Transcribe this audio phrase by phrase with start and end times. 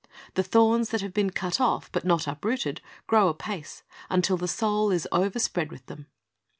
[0.33, 4.89] The thorns that have been cut off but not uprooted grow apace, until the soul
[4.89, 6.07] is overspread with them.